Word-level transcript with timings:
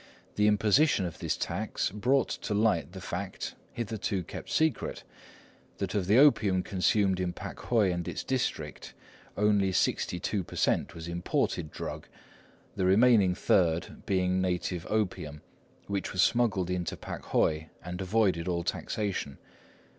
The 0.33 0.47
imposition 0.47 1.05
of 1.05 1.19
this 1.19 1.37
tax 1.37 1.91
brought 1.91 2.29
to 2.29 2.55
light 2.55 2.93
the 2.93 2.99
fact, 3.01 3.53
hitherto 3.71 4.23
kept 4.23 4.49
secret, 4.49 5.03
that 5.77 5.93
of 5.93 6.07
the 6.07 6.17
opium 6.17 6.63
consumed 6.63 7.19
in 7.19 7.33
Pakhoi 7.33 7.93
and 7.93 8.07
its 8.07 8.23
district, 8.23 8.95
only 9.37 9.71
sixty 9.71 10.19
two 10.19 10.43
per 10.43 10.55
cent 10.55 10.95
was 10.95 11.07
imported 11.07 11.69
drug, 11.71 12.07
the 12.75 12.87
remaining 12.87 13.35
third 13.35 14.01
being 14.07 14.41
native 14.41 14.87
opium, 14.89 15.43
which 15.85 16.11
was 16.13 16.23
smuggled 16.23 16.71
into 16.71 16.97
Pakhoi, 16.97 17.69
and 17.85 18.01
avoided 18.01 18.47
all 18.47 18.63
taxation. 18.63 19.37